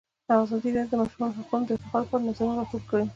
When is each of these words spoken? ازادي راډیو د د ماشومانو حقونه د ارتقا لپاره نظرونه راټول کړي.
ازادي 0.43 0.69
راډیو 0.75 0.91
د 0.97 0.97
د 0.99 1.01
ماشومانو 1.01 1.37
حقونه 1.39 1.63
د 1.65 1.69
ارتقا 1.75 1.97
لپاره 2.01 2.25
نظرونه 2.27 2.55
راټول 2.59 2.83
کړي. 2.89 3.05